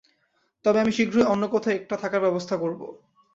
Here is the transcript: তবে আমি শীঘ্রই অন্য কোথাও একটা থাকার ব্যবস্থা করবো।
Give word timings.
তবে 0.65 0.77
আমি 0.79 0.91
শীঘ্রই 0.91 1.29
অন্য 1.33 1.43
কোথাও 1.47 1.75
একটা 1.75 1.95
থাকার 1.97 2.21
ব্যবস্থা 2.21 2.55
করবো। 2.57 2.85